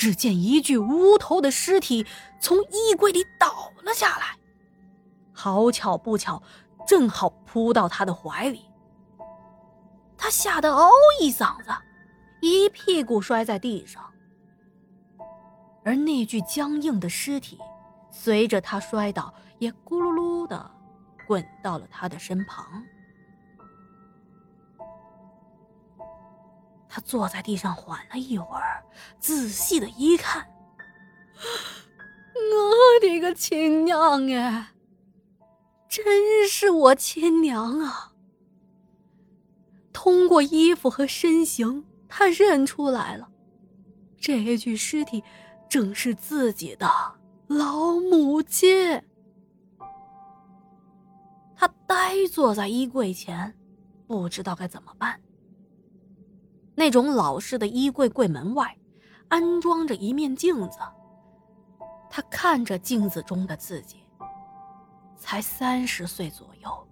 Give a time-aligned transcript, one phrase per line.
[0.00, 2.06] 只见一具无头的尸体
[2.40, 4.38] 从衣柜里倒了下来，
[5.30, 6.42] 好巧不巧，
[6.86, 8.64] 正好扑到他的怀里。
[10.16, 10.90] 他吓得嗷
[11.20, 11.70] 一嗓子，
[12.40, 14.02] 一屁股摔在地上。
[15.84, 17.58] 而那具僵硬的尸体，
[18.10, 20.70] 随着他摔倒，也咕噜噜的
[21.26, 22.82] 滚到了他的身旁。
[26.92, 28.84] 他坐在地上缓了一会儿，
[29.20, 30.44] 仔细的一看，
[32.34, 34.72] 我的个亲娘哎！
[35.88, 38.12] 真是我亲娘啊！
[39.92, 43.28] 通过衣服和身形，他认出来了，
[44.20, 45.22] 这具尸体
[45.68, 46.90] 正是自己的
[47.46, 49.00] 老母亲。
[51.54, 53.54] 他呆坐在衣柜前，
[54.06, 55.20] 不知道该怎么办。
[56.74, 58.76] 那种老式的衣柜柜门外，
[59.28, 60.78] 安装着一面镜子。
[62.08, 64.02] 他看着镜子中的自己，
[65.16, 66.88] 才三十岁左右，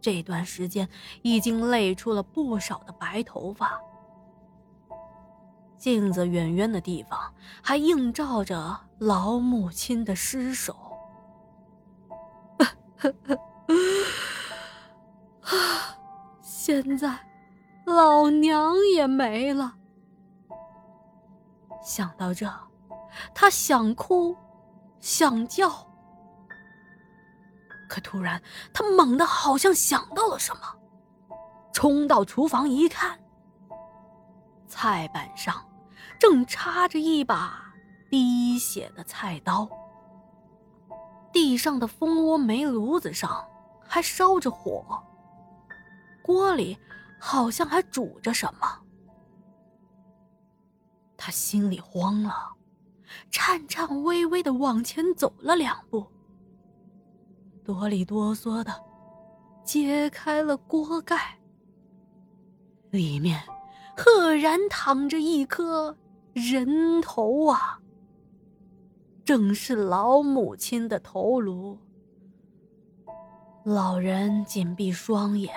[0.00, 0.88] 这段时间
[1.22, 3.80] 已经累出了不少的白头发。
[5.76, 7.18] 镜子远远的地方
[7.62, 10.74] 还映照着老母亲的尸首。
[15.40, 15.96] 啊，
[16.42, 17.29] 现在。
[17.84, 19.74] 老娘也没了。
[21.82, 22.46] 想到这，
[23.34, 24.36] 他想哭，
[25.00, 25.68] 想叫，
[27.88, 28.40] 可突然
[28.72, 30.62] 他猛地好像想到了什么，
[31.72, 33.18] 冲到厨房一看，
[34.68, 35.66] 菜板上
[36.18, 37.64] 正插着一把
[38.10, 39.68] 滴血的菜刀，
[41.32, 43.44] 地上的蜂窝煤炉子上
[43.82, 45.02] 还烧着火，
[46.22, 46.78] 锅里。
[47.22, 48.66] 好像还煮着什么，
[51.18, 52.34] 他心里慌了，
[53.30, 56.06] 颤颤巍巍的往前走了两步，
[57.62, 58.72] 哆里哆嗦的
[59.62, 61.38] 揭开了锅盖，
[62.90, 63.38] 里面
[63.94, 65.94] 赫然躺着一颗
[66.32, 67.78] 人头啊！
[69.26, 71.78] 正是老母亲的头颅。
[73.62, 75.54] 老人紧闭双眼。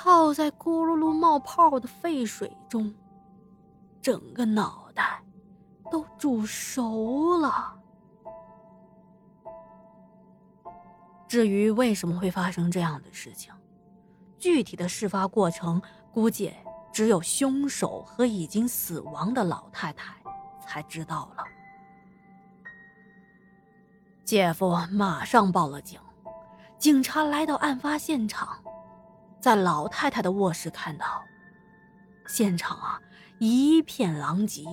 [0.00, 2.94] 泡在咕噜噜冒泡的沸水中，
[4.00, 5.20] 整个脑袋
[5.90, 7.76] 都煮熟了。
[11.26, 13.52] 至于为什么会发生这样的事情，
[14.38, 15.82] 具体的事发过程
[16.12, 16.54] 估计
[16.92, 20.14] 只有凶手和已经死亡的老太太
[20.64, 21.42] 才知道了。
[24.24, 26.00] 姐夫马上报了警，
[26.78, 28.62] 警察来到案发现场。
[29.40, 31.22] 在老太太的卧室看到，
[32.26, 33.00] 现场啊
[33.38, 34.64] 一片狼藉，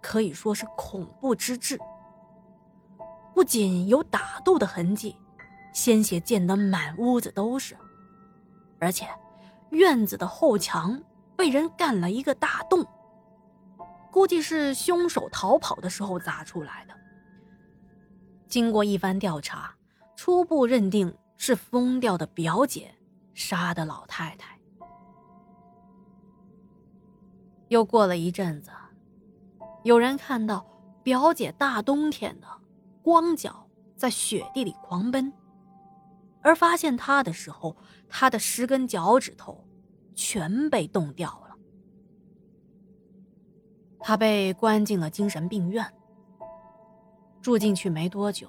[0.00, 1.78] 可以说是恐怖之至。
[3.34, 5.16] 不仅有打斗的痕迹，
[5.72, 7.74] 鲜血溅得满屋子都是，
[8.78, 9.08] 而且
[9.70, 11.02] 院子的后墙
[11.34, 12.86] 被人干了一个大洞，
[14.10, 16.94] 估计是凶手逃跑的时候砸出来的。
[18.46, 19.74] 经过一番调查，
[20.14, 22.94] 初步认定是疯掉的表姐。
[23.34, 24.58] 杀的老太太。
[27.68, 28.70] 又过了一阵子，
[29.82, 30.66] 有人看到
[31.02, 32.46] 表姐大冬天的
[33.02, 33.66] 光脚
[33.96, 35.32] 在雪地里狂奔，
[36.42, 37.76] 而发现她的时候，
[38.08, 39.64] 她的十根脚趾头
[40.14, 41.56] 全被冻掉了。
[43.98, 45.90] 她被关进了精神病院。
[47.40, 48.48] 住进去没多久，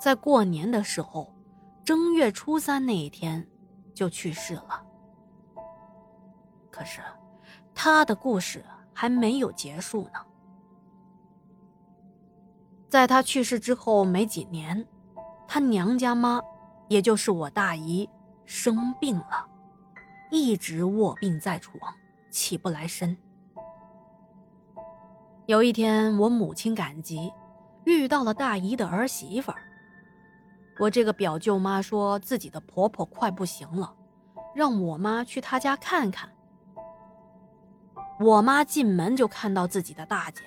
[0.00, 1.32] 在过年的时候，
[1.84, 3.46] 正月初三那一天。
[3.98, 4.80] 就去世了。
[6.70, 7.00] 可是，
[7.74, 8.64] 他的故事
[8.94, 10.20] 还没有结束呢。
[12.88, 14.86] 在他去世之后没几年，
[15.48, 16.40] 他娘家妈，
[16.86, 18.08] 也就是我大姨，
[18.46, 19.44] 生病了，
[20.30, 21.76] 一直卧病在床，
[22.30, 23.16] 起不来身。
[25.46, 27.32] 有一天，我母亲赶集，
[27.82, 29.60] 遇到了大姨的儿媳妇儿。
[30.78, 33.94] 我这个表舅妈说自己的婆婆快不行了，
[34.54, 36.30] 让我妈去她家看看。
[38.20, 40.42] 我妈进门就看到自己的大姐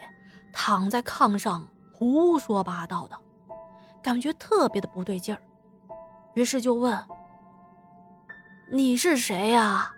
[0.51, 3.17] 躺在炕上胡说八道的，
[4.01, 5.41] 感觉特别的不对劲儿，
[6.33, 6.97] 于是就问
[8.71, 9.93] ：“你是谁呀？”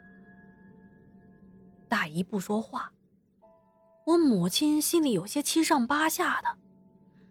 [1.89, 2.91] 大姨不说话，
[4.05, 6.57] 我母亲心里有些七上八下的，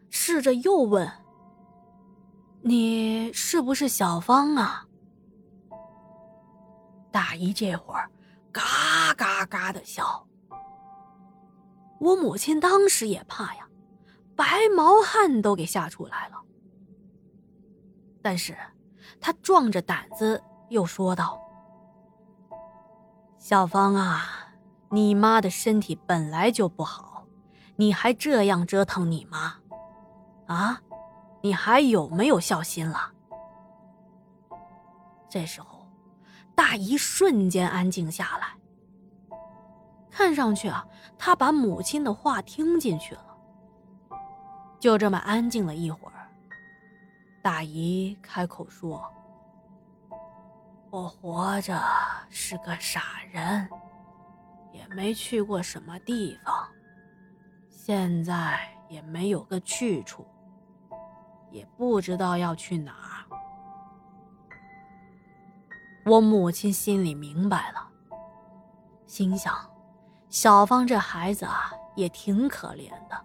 [0.09, 1.22] 试着又问。
[2.65, 4.87] 你是不是小芳啊？
[7.11, 8.09] 大姨这会儿
[8.53, 10.27] 嘎嘎嘎的笑。
[11.99, 13.67] 我母亲当时也怕呀，
[14.37, 16.41] 白毛汗都给吓出来了。
[18.23, 18.57] 但是，
[19.21, 21.41] 她壮着胆子又说道
[23.39, 24.55] ：“小芳啊，
[24.91, 27.27] 你妈的身体本来就不好，
[27.77, 29.55] 你还这样折腾你妈，
[30.47, 30.81] 啊，
[31.43, 33.13] 你还有没有孝心了？”
[35.29, 35.87] 这时候，
[36.55, 38.49] 大姨瞬间安静下来。
[40.11, 40.87] 看上去啊，
[41.19, 43.25] 她把母亲的话听进去了。
[44.79, 46.29] 就这么安静了一会儿，
[47.43, 49.03] 大姨开口说
[50.91, 51.81] ：“我活着
[52.29, 53.67] 是个傻人，
[54.73, 56.69] 也没去过什么地方，
[57.71, 60.27] 现在也没有个去处，
[61.53, 63.23] 也不知道要去哪儿。”
[66.05, 67.89] 我母亲心里明白了，
[69.07, 69.55] 心想：
[70.29, 73.25] 小芳这孩子啊，也挺可怜的。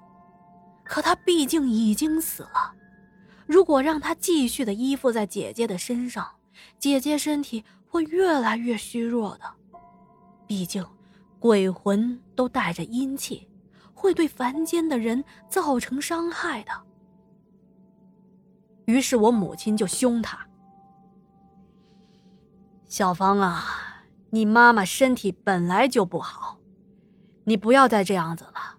[0.84, 2.76] 可她毕竟已经死了，
[3.48, 6.30] 如果让她继续的依附在姐姐的身上，
[6.78, 9.46] 姐姐身体会越来越虚弱的。
[10.46, 10.86] 毕竟，
[11.40, 13.50] 鬼魂都带着阴气，
[13.94, 16.72] 会对凡间的人造成伤害的。
[18.88, 20.48] 于是我母亲就凶她。
[22.86, 23.66] 小芳啊，
[24.30, 26.57] 你妈妈身体本来就不好，
[27.44, 28.78] 你不要再这样子了。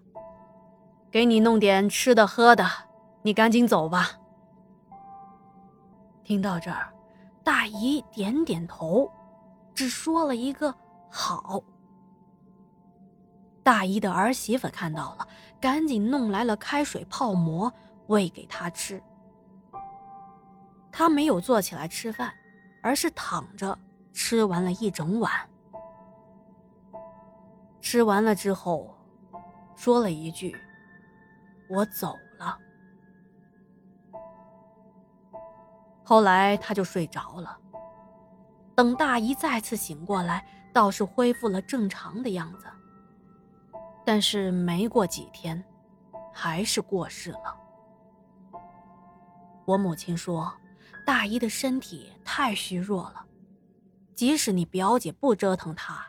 [1.11, 2.65] 给你弄点吃的喝的，
[3.21, 4.09] 你赶紧走吧。
[6.23, 6.91] 听到这儿，
[7.43, 9.11] 大姨点点头，
[9.75, 10.73] 只说了一个
[11.09, 11.61] “好”。
[13.61, 15.27] 大姨的儿媳妇看到了，
[15.61, 17.71] 赶紧弄来了开水泡馍
[18.07, 18.99] 喂给她吃。
[20.91, 22.33] 他没有坐起来吃饭，
[22.81, 23.77] 而是躺着。
[24.11, 25.31] 吃完了一整碗，
[27.79, 28.93] 吃完了之后，
[29.77, 30.53] 说了一句
[31.69, 32.57] ：“我走了。”
[36.03, 37.57] 后来他就睡着了。
[38.75, 42.65] 等大姨再次醒过来，倒是恢复了正常的样子。
[44.03, 45.63] 但是没过几天，
[46.33, 47.55] 还是过世了。
[49.65, 50.51] 我母亲说，
[51.05, 53.25] 大姨的身体太虚弱了。
[54.15, 56.05] 即使你表姐不折腾她，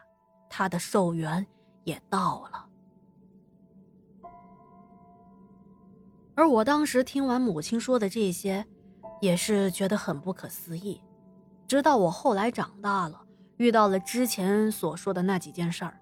[0.49, 1.47] 她的寿元
[1.85, 2.67] 也到了。
[6.35, 8.67] 而我当时听完母亲说的这些，
[9.21, 11.01] 也是觉得很不可思议。
[11.69, 13.25] 直到我后来长大了，
[13.59, 16.01] 遇到了之前所说的那几件事儿，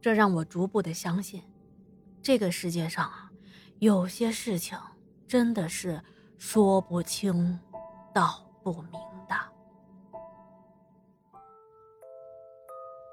[0.00, 1.42] 这让我逐步的相信，
[2.22, 3.30] 这个世界上啊，
[3.78, 4.78] 有些事情
[5.26, 6.02] 真的是
[6.38, 7.58] 说不清
[8.12, 8.92] 道不明
[9.28, 9.34] 的。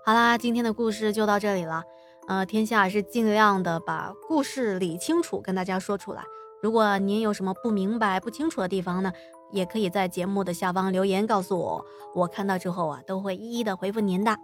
[0.05, 1.83] 好啦，今天的故事就到这里了。
[2.27, 6.23] 呃，天下是尽量的把故事理清楚，跟大家说出来。
[6.61, 9.13] 如果您有什么不明白、不清楚的地方呢，
[9.51, 11.85] 也可以在节目的下方留言告诉我，
[12.15, 14.35] 我看到之后啊，都会一一的回复您的。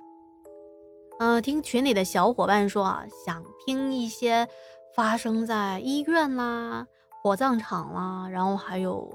[1.19, 4.47] 嗯，听群里的小伙伴说啊，想听一些
[4.95, 6.88] 发生在医院啦、
[7.21, 9.09] 火葬场啦，然后还有，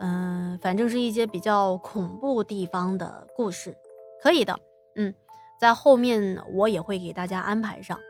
[0.00, 3.76] 嗯，反正是一些比较恐怖地方的故事，
[4.22, 4.58] 可以的，
[4.96, 5.14] 嗯。
[5.60, 8.00] 在后面我也会给大家安排上，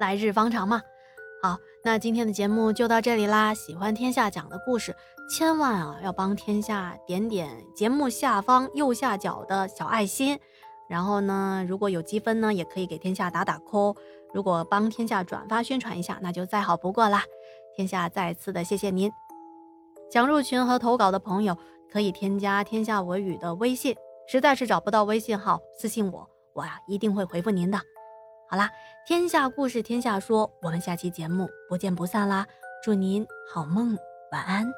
[0.00, 0.82] 来日方长嘛。
[1.40, 3.54] 好，那今天的节目就到这里啦。
[3.54, 4.92] 喜欢天下讲的故事，
[5.30, 10.36] 千万啊要帮天下点点节目下方右下角的小爱心。
[10.88, 13.96] 然后呢，如果有积分呢，也可以给天下打打 call。
[14.34, 17.22] 如果帮天下转发宣传一下，那就再好不过啦。
[17.76, 19.21] 天下再次的谢谢您。
[20.12, 21.56] 想入群和投稿的朋友
[21.90, 23.96] 可以添加天下文语的微信，
[24.28, 26.28] 实在是找不到微信号，私信我。
[26.52, 27.78] 我呀一定会回复您的。
[28.50, 28.68] 好啦，
[29.06, 32.46] 天下故事天下说，我们下期节目不见不散啦！
[32.84, 33.96] 祝您好梦，
[34.32, 34.70] 晚安。